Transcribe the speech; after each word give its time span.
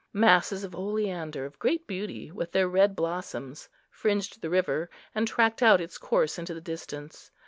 Masses 0.13 0.63
of 0.63 0.73
oleander, 0.73 1.45
of 1.45 1.59
great 1.59 1.85
beauty, 1.85 2.31
with 2.31 2.53
their 2.53 2.67
red 2.67 2.95
blossoms, 2.95 3.69
fringed 3.91 4.41
the 4.41 4.49
river, 4.49 4.89
and 5.13 5.27
tracked 5.27 5.61
out 5.61 5.79
its 5.79 5.99
course 5.99 6.39
into 6.39 6.55
the 6.55 6.59
distance. 6.59 7.29